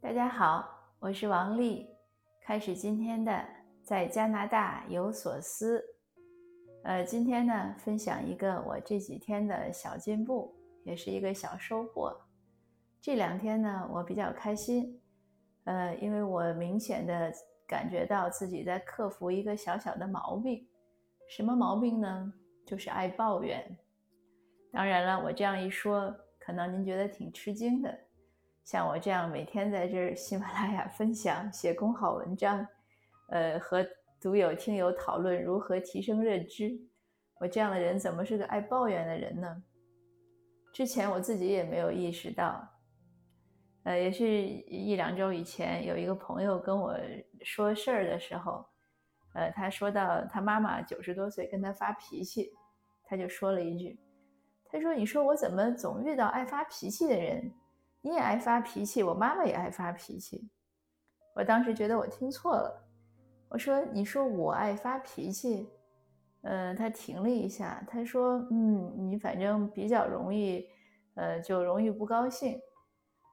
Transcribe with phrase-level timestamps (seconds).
[0.00, 0.64] 大家好，
[1.00, 1.88] 我是王丽，
[2.40, 3.44] 开始今天的
[3.82, 5.84] 在加拿大有所思。
[6.84, 10.54] 呃，今天呢，分享一个我这几天的小进步，
[10.84, 12.16] 也是一个小收获。
[13.00, 15.02] 这两天呢，我比较开心，
[15.64, 17.32] 呃，因为我明显的
[17.66, 20.64] 感觉到自己在克服一个小小的毛病。
[21.28, 22.32] 什么毛病呢？
[22.64, 23.76] 就是爱抱怨。
[24.70, 27.98] 当然了，我这样一说，可能您觉得挺吃惊的。
[28.70, 32.68] 像我这样每天在这喜马拉雅分享、写公好文章，
[33.30, 33.82] 呃，和
[34.20, 36.78] 读友、听友讨论如何提升认知，
[37.40, 39.62] 我这样的人怎么是个爱抱怨的人呢？
[40.70, 42.68] 之前我自己也没有意识到。
[43.84, 46.94] 呃，也是一两周以前，有一个朋友跟我
[47.42, 48.62] 说事儿的时候，
[49.32, 52.52] 呃，他说到他妈妈九十多岁跟他发脾气，
[53.06, 53.98] 他就说了一句
[54.70, 57.50] ：“他说，你说我怎么总遇到爱发脾气的人？”
[58.08, 60.48] 你也爱发脾气，我妈妈也爱发脾气。
[61.34, 62.88] 我当时觉得我听错了，
[63.50, 65.68] 我说：“你说我爱发脾气？”
[66.40, 70.66] 嗯，他停了一下，他说：“嗯，你反正比较容易，
[71.16, 72.58] 呃，就容易不高兴。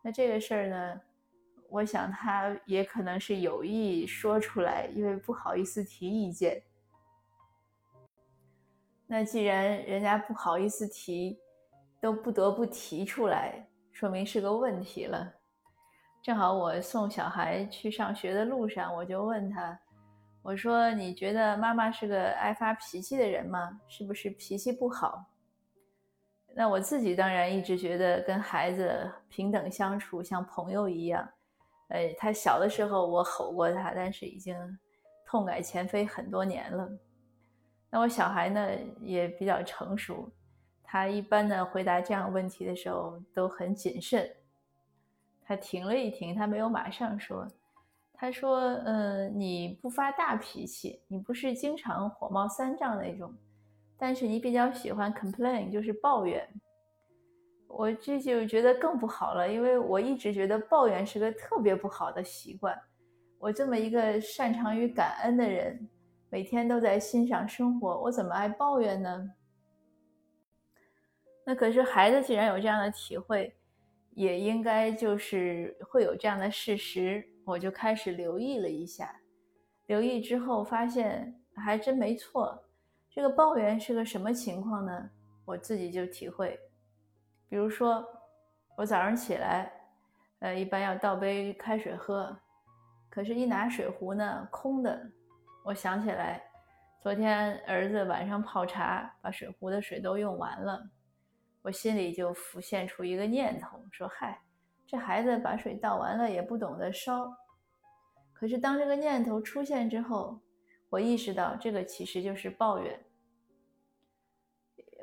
[0.03, 1.01] 那这个事儿呢，
[1.69, 6.61] 我想他也可能是有意说出来，因为不好意思提意见。
[9.07, 11.39] 那既然人家不好意思提，
[12.01, 13.65] 都不得不提出来。”
[13.95, 15.33] 说明是个问题了。
[16.21, 19.79] 正好我送小孩去上学的路上，我就问他
[20.43, 23.79] ：“我说你觉得妈妈是个爱发脾气的人吗？
[23.87, 25.25] 是不是脾气不好？”
[26.53, 31.25] 那我自己当然一直觉得跟孩子平等相处，像朋友一样。
[31.87, 34.57] 呃，他小的时候我吼过他，但是已经
[35.25, 36.89] 痛改前非很多年了。
[37.89, 40.29] 那我小孩呢也比较成熟。
[40.85, 44.29] 他一般呢回答这样问题的时候都很谨慎。
[45.47, 47.47] 他停了一停，他没有马上说。
[48.17, 53.31] 他说：“嗯，你不发大脾气，你不是经常火冒三丈那种，
[53.97, 56.47] 但是你比较喜欢 complain，就是抱怨。
[57.67, 62.79] 我这就觉得更不好了，因为我一直觉得抱怨是个特别不好的习惯。
[63.37, 65.87] 我这么一个擅长于感恩的人，
[66.29, 69.29] 每天都在欣赏生活，我怎么爱抱怨呢？”
[71.45, 73.55] 那可是孩子既然有这样的体会，
[74.11, 77.25] 也应该就是会有这样的事实。
[77.45, 79.21] 我就开始留意了一下，
[79.85, 82.65] 留意之后发现还真没错。
[83.11, 85.09] 这个抱怨是个什么情况呢？
[85.45, 86.59] 我自己就体会，
[87.47, 88.03] 比如说
[88.75, 89.71] 我早上起来，
[90.39, 92.35] 呃，一般要倒杯开水喝，
[93.11, 94.99] 可是一拿水壶呢，空的。
[95.63, 96.41] 我想起来，
[96.99, 100.89] 昨天儿子晚上泡茶，把水壶的水都用完了。
[101.65, 104.39] 我心里就浮现出一个念头，说：“嗨，
[104.85, 107.35] 这孩子把水倒完了也不懂得烧。”
[108.33, 110.39] 可是当这个念头出现之后，
[110.91, 113.03] 我意识到这个其实就是抱怨。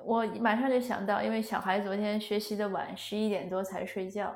[0.04, 4.32] 我马上就想到，因为小孩昨天学习的晚，十一点多才睡觉，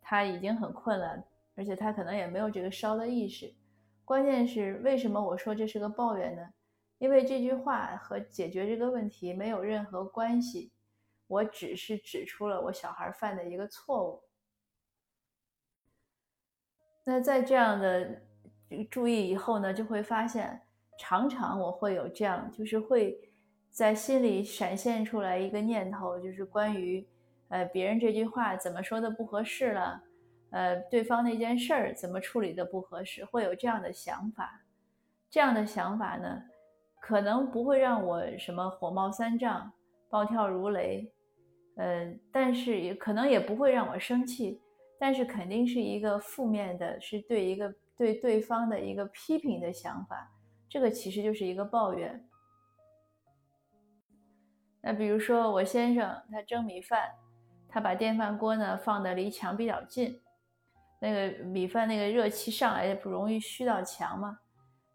[0.00, 1.24] 他已经很困了，
[1.54, 3.54] 而且他可能也没有这个烧的意识。
[4.04, 6.42] 关键是为什么我说这是个抱怨呢？
[6.98, 10.72] 因为这句话和解决这个问题没有任何关系。
[11.26, 14.22] 我只是指出了我小孩犯的一个错误。
[17.04, 18.22] 那在这样的
[18.90, 20.60] 注意以后呢，就会发现，
[20.98, 23.18] 常常我会有这样，就是会
[23.70, 27.04] 在心里闪现出来一个念头，就是关于，
[27.48, 30.02] 呃，别人这句话怎么说的不合适了，
[30.50, 34.62] 呃，对方那件事儿怎么处理的不合适，会有这样的想法。
[35.28, 36.44] 这样的想法呢，
[37.00, 39.72] 可能不会让我什么火冒三丈、
[40.12, 41.10] 暴跳如雷。
[41.76, 44.60] 呃，但是也可能也不会让我生气，
[45.00, 50.30] 但是肯定是一个负面的，是对一个对对方的一个批评的想法，
[50.68, 52.22] 这个其实就是一个抱怨。
[54.82, 57.10] 那比如说我先生他蒸米饭，
[57.70, 60.20] 他把电饭锅呢放的离墙比较近，
[61.00, 64.38] 那个米饭那个热气上来不容易虚到墙嘛，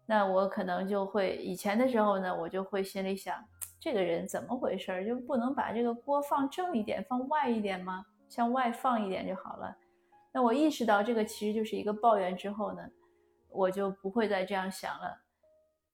[0.06, 3.44] 那我可能就会以前的时候呢，我就会心里想。
[3.80, 5.06] 这个人怎么回事儿？
[5.06, 8.04] 就不能把这个锅放正一点，放外一点吗？
[8.28, 9.74] 向外放一点就好了。
[10.32, 12.82] 那我意识到这个其实就是一个抱怨之后呢，
[13.48, 15.18] 我就不会再这样想了。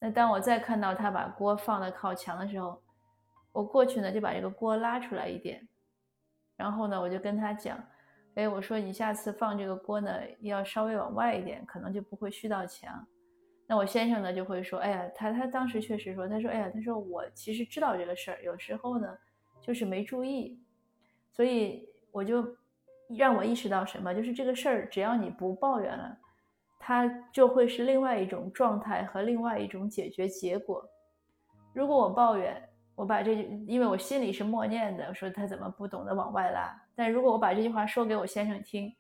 [0.00, 2.82] 那当我再看到他把锅放的靠墙的时候，
[3.52, 5.66] 我过去呢就把这个锅拉出来一点，
[6.56, 7.78] 然后呢我就跟他讲，
[8.34, 10.10] 哎，我说你下次放这个锅呢
[10.40, 13.06] 要稍微往外一点，可能就不会虚到墙。
[13.66, 19.16] 那我先生呢就会说，哎呀，他他当时确实说，他说，哎呀，他说我其实知道这个事儿，有时候呢
[19.61, 20.61] 就是没注意，
[21.32, 22.46] 所以我就
[23.16, 24.14] 让我意识到什么？
[24.14, 26.16] 就是这个事儿，只要你不抱怨了，
[26.78, 30.87] 它就会是另外一种状态和另外一种解决结果。
[31.72, 32.62] 如果我抱怨，
[32.94, 33.32] 我把这，
[33.66, 36.72] 因为我心里是默念的，说他怎么不懂得往外拉。
[36.94, 38.94] 但如果我把这句话说给我先生听，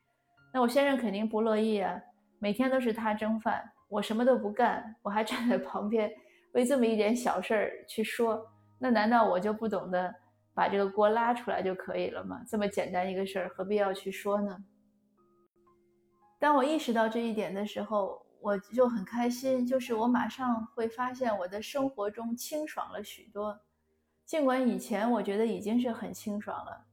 [0.52, 2.00] 那我先生肯定不乐意啊。
[2.40, 3.62] 每天都是他蒸饭，
[3.94, 6.12] 我什么都不干，我还站在旁边
[6.50, 8.44] 为这么一点小事儿去说，
[8.76, 10.12] 那难道我就不懂得
[10.52, 12.42] 把这个锅拉出来就可以了吗？
[12.48, 14.58] 这么简单一个事儿，何必要去说呢？
[16.40, 23.56] 当我意识到这一点的时候，我就很开心，就是我马上会发现我的生活中清爽了许多。
[24.26, 26.84] 尽管以前我觉得已经是很清爽了，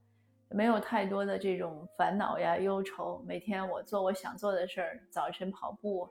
[0.49, 3.23] 没有太多的这种烦恼呀、忧愁。
[3.25, 6.07] 每天我做我想做的事儿，早晨跑步，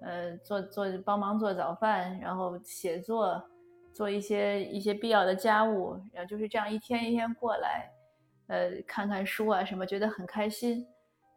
[0.00, 3.42] 呃，做做帮忙做早饭，然后写作，
[3.92, 7.90] 做一些一些必要的家务，然后就是这样一天一天过来，
[8.48, 10.86] 呃，看看书啊什么，觉得很开心，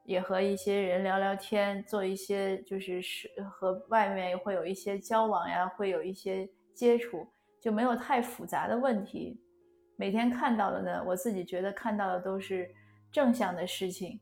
[0.05, 7.27] 也和一些人聊聊天，做一些就是是和外面会有一些交往呀，会有一些接触。
[7.61, 9.39] 就没有太复杂的问题，
[9.95, 12.69] 每天看到的呢，我自己觉得看到的都是
[13.09, 14.19] 正向的事情，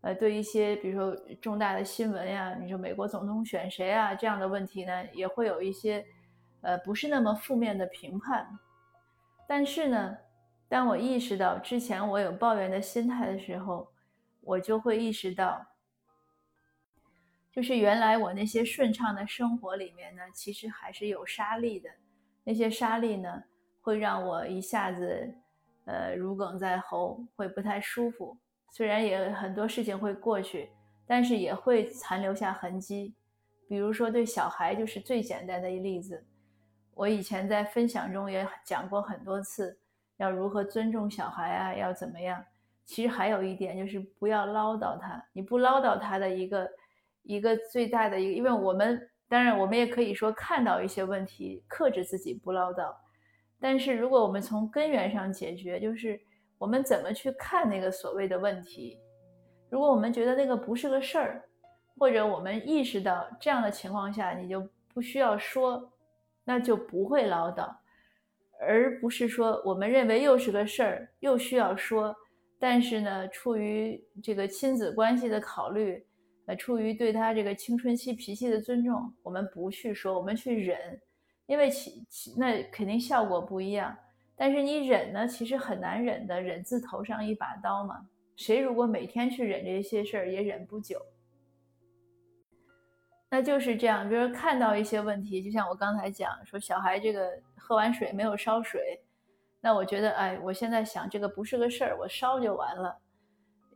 [0.00, 6.06] 呃，对一些比如说重大的新闻呀，你说美国总统选谁啊这样的问题呢，也会有一些
[6.60, 8.48] 呃不是那么负面的评判。
[9.48, 10.16] 但是呢，
[10.68, 13.90] 当我意识到之前我有抱怨的心态的时候，
[14.42, 15.66] 我就会意识到，
[17.50, 21.90] 就是原来我那些顺畅的生活里面呢，其实还是有沙粒的。
[22.44, 23.42] 那些沙粒呢，
[23.80, 25.34] 会让我一下子，
[25.86, 28.38] 呃，如鲠在喉，会不太舒服。
[28.70, 30.70] 虽然也很多事情会过去，
[31.06, 33.14] 但是也会残留下痕迹。
[33.68, 36.24] 比如说对小孩，就是最简单的一例子。
[36.94, 39.78] 我以前在分享中也讲过很多次，
[40.16, 42.44] 要如何尊重小孩啊，要怎么样。
[42.84, 45.22] 其实还有一点就是不要唠叨他。
[45.32, 46.70] 你不唠叨他的一个
[47.22, 49.08] 一个最大的一个，因为我们。
[49.30, 52.90] 当然，我们也可以说看到一些问题，克制自己不唠叨。
[53.60, 56.18] 但是，如果我们从根源上解决，就是
[56.58, 58.98] 我们怎么去看那个所谓的问题。
[59.70, 61.44] 如果我们觉得那个不是个事儿，
[61.96, 65.90] 或者我们意识到这样的情况下，你就不需要说，
[66.44, 67.74] 那就不会唠叨，
[68.60, 72.14] 而不是说我们认为又是个事儿，又需要说。
[72.58, 76.04] 但是呢，出于这个亲子关系的考虑。
[76.46, 80.78] 呃，出于对他这个青春期脾气的尊重，我们不去说，我们去忍，
[81.44, 83.94] 因为其其那肯定效果不一样。
[84.38, 88.08] 但是你忍呢，其实很难忍的，忍字头上一把刀嘛。
[88.36, 91.04] 谁如果每天去忍这些事儿，也忍不久。
[93.28, 99.02] 那就是这样，比如看到一些问题，就像我刚才讲说，小孩这个喝完水没有烧水，
[99.60, 102.96] 那我觉得，哎，我现在想这个不是个事儿，我烧就完了。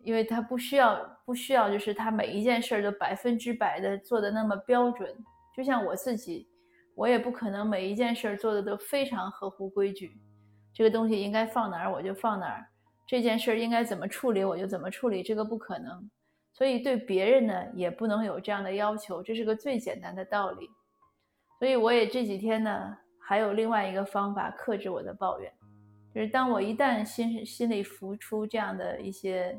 [0.05, 5.13] 因为他不需要，不需要，就是他每一件事儿都百分之百的做的那么标准。
[5.57, 6.49] 就像我自己，
[6.95, 10.17] 我也不可能每一件事儿做的都非常合乎规矩。
[10.73, 12.67] 这个东西应该放哪儿我就放哪儿，
[13.07, 16.11] 这件事儿应该怎么处理我就怎么处理，这个不可能。
[16.53, 20.71] 所以对别人呢，也不能有这样的要求，这是个最简单的道理。
[21.59, 25.53] 所以我也这几天呢，还有另外一个方法克制我的抱怨，
[26.15, 29.59] 就是当我一旦心心里浮出这样的一些。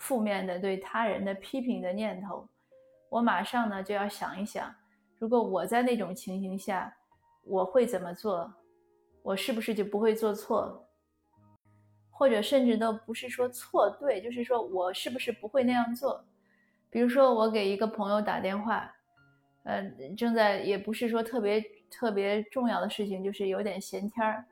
[0.00, 2.48] 负面的对他人的批评的念头，
[3.08, 4.72] 我马上呢就要想一想，
[5.18, 6.94] 如果我在那种情形下，
[7.42, 8.48] 我会怎么做？
[9.28, 10.88] 我是不是就不会做错？
[12.10, 16.24] 或者甚至都不是说错对，就是说我是不是不会那样做？
[16.88, 18.90] 比如说我给一个朋友打电话，
[19.64, 19.82] 呃，
[20.16, 24.42] 正在也不是说特别特别重要的事情，就是有点闲天儿。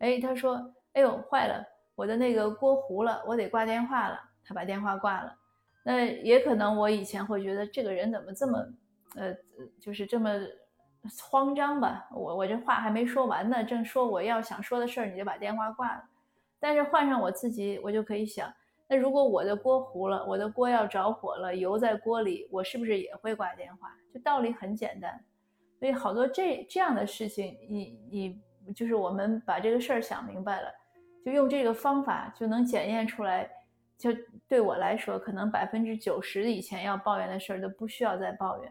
[0.00, 1.64] 哎，他说：“哎呦，坏了，
[1.94, 5.34] 我的那个锅糊了，我得挂电话了。”他把电话挂了，
[5.82, 8.58] 那也可能我以前会觉得这个人怎么这么，
[9.14, 9.34] 呃，
[9.80, 10.30] 就是这么
[11.28, 12.08] 慌张吧？
[12.12, 16.04] 我我这话还没说完呢，正说我要想说的事儿，你就把电话挂了。
[16.58, 18.52] 但是换上我自己，我就可以想，
[18.88, 23.94] 那如果我的锅糊了，我的锅要着火了，油在锅里，我是不是也会挂电话？
[24.12, 25.22] 就道理很简单。
[25.78, 30.68] 所以好多这这样的事情，你你就是我们把这个事儿想明白了，
[31.24, 33.50] 就用这个方法就能检验出来。
[33.98, 34.10] 就
[34.46, 38.70] 对我来说，可能百分之九十以前要抱怨的事儿都不需要再抱怨。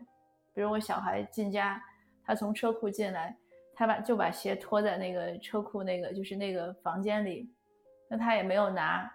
[0.54, 1.82] 比如我小孩进家，
[2.26, 3.38] 他从车库进来，
[3.74, 7.50] 他把就把鞋脱在那个车库那个就是那个房间里，
[8.10, 9.12] 那他也没有拿。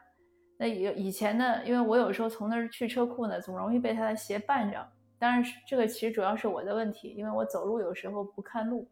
[0.59, 4.87] 那以以前呢，因为我有时候从那儿去车库呢，总容易被他的鞋绊着。
[5.19, 8.91] 当然，这个其实主要是我的问题，因为我走路有时候不看路。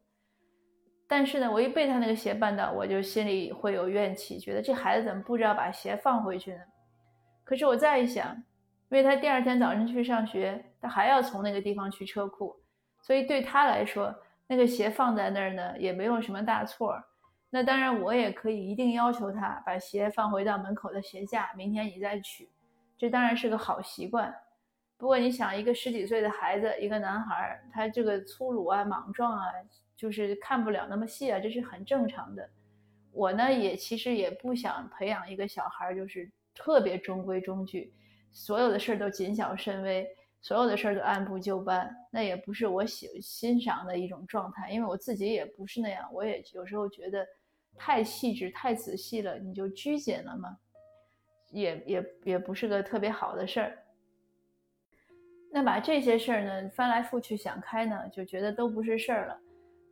[1.07, 6.61] 但是呢，我一被他那个鞋绊到，我就心里会有怨气，觉得这孩子怎么不知道把鞋放回去呢？
[7.45, 8.35] 可是我再一想，
[8.91, 12.55] 因为他第二天早晨去上学，他还要从那个地方去车库，
[13.01, 14.15] 所以对他来说，
[14.47, 17.03] 那个鞋放在那儿呢，也没有什么大错。
[17.51, 22.49] 那当然，我也可以一定要求他把鞋放回到门口的鞋架，明天你再取。
[22.99, 24.35] 这当然是个好习惯。
[24.99, 29.47] 不过你想，一个十几岁的孩子，一个男孩，他这个粗鲁啊、莽撞啊，
[29.97, 32.47] 就是看不了那么细啊，这是很正常的。
[33.13, 37.93] 我呢，也其实也不想培养一个小孩，就是特别中规中矩，
[38.31, 40.07] 所有的事儿都谨小慎微，
[40.41, 44.71] 所有的事儿都按部就班，那也不是我喜欣赏的一种状态。
[44.71, 47.27] 因为我自己也不是那样，我也有时候觉得。
[47.81, 50.59] 太细致、太仔细了，你就拘谨了吗？
[51.53, 53.79] 也也也不是个特别好的事儿。
[55.53, 59.41] 那把这些事儿呢翻来覆去想开呢，就觉得都不是事儿了。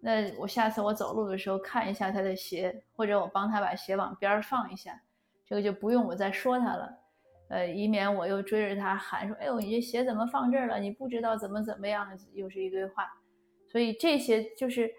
[0.01, 5.01] 那我下次我走路的时候看一下他的鞋，或者我帮他把鞋往边儿放一下，
[5.47, 6.93] 这个就不用我再说他了。
[7.49, 10.79] 呃，以免我又追着他喊说：“哎呦，你这鞋怎么放这儿了？
[10.79, 13.07] 你不知道怎么怎么样？”又是一堆话。
[13.71, 14.91] 所以这些就是。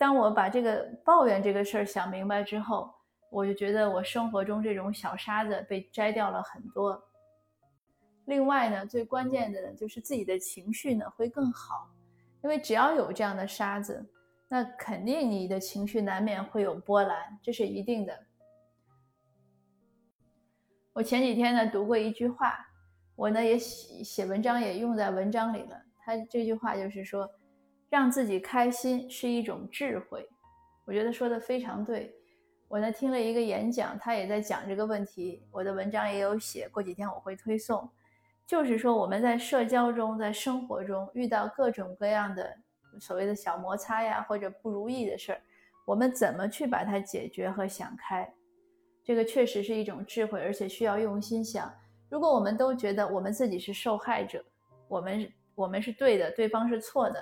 [0.00, 2.90] 当我把这个抱怨这个事儿想明白之后，
[3.30, 6.98] 我就觉得我生活中这种小沙子被摘掉了很多。
[8.24, 11.86] 另外呢，最关键的就是自己的情绪呢会更好，
[12.42, 14.02] 因为只要有这样的沙子，
[14.48, 18.18] 那肯定你的情绪难免会有波澜，这是一定的。
[20.92, 22.58] 我前几天呢读过一句话，
[23.16, 25.80] 我呢也写写文章也用在文章里了。
[26.04, 27.28] 他这句话就是说。
[27.90, 30.24] 让自己开心是一种智慧，
[30.84, 32.14] 我觉得说的非常对。
[32.68, 35.42] 我呢听了一个演讲，他也在讲这个问题。
[35.50, 37.90] 我的文章也有写，过几天我会推送。
[38.46, 42.56] 就是说我们在社交中，在生活中遇到各种各样的
[43.00, 45.40] 所谓的小摩擦呀，或者不如意的事儿，
[45.84, 48.32] 我们怎么去把它解决和想开？
[49.10, 51.68] 这个确实是一种智慧，而且需要用心想。
[52.08, 54.40] 如果我们都觉得我们自己是受害者，
[54.86, 57.20] 我们我们是对的，对方是错的。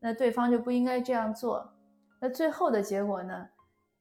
[0.00, 1.72] 那对方就不应该这样做，
[2.20, 3.48] 那最后的结果呢？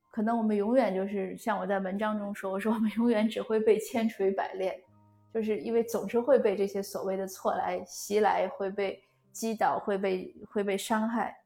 [0.09, 4.75] 可能我们永远就是像我在文章中说，我说我们永远只会被千锤百炼，
[5.31, 8.99] 就是因为总是会被这些所谓的错来袭来，会被
[9.31, 11.37] 击倒，会被会被伤害。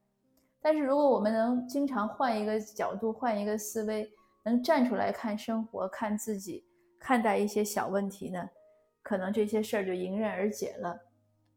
[0.62, 4.10] 但是如果我们能经常换一个角度，换一个思维，
[4.44, 6.66] 能站出来看生活，看自己，
[7.00, 8.50] 看待一些小问题呢，
[9.02, 11.00] 可能这些事儿就迎刃而解了。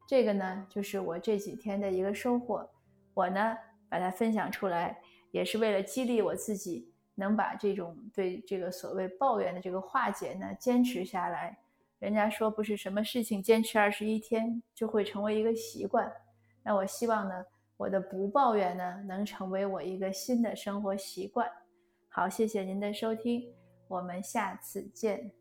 [0.06, 2.68] 这个呢，就是我这几天的一个收获。
[3.12, 3.56] 我呢，
[3.88, 4.98] 把它分享出来，
[5.32, 11.58] 也是为了激励我自己，能把这种对这个所谓抱怨的这个化解呢，坚持下来。
[11.98, 16.12] 人家说，不是什么事情坚持二十一天就会成为一个习惯。
[16.62, 17.44] 那我希望呢，
[17.76, 21.50] 我的不抱怨呢，能成为我一个新的生活习惯。
[22.16, 23.52] 好，谢谢您的收听，
[23.88, 25.35] 我们下次见。